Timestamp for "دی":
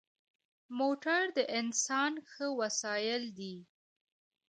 3.37-3.55